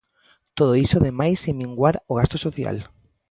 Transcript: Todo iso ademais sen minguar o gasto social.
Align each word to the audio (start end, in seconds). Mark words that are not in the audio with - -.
Todo 0.57 0.73
iso 0.85 0.95
ademais 0.97 1.37
sen 1.43 1.57
minguar 1.61 1.95
o 2.11 2.13
gasto 2.19 2.37
social. 2.45 2.77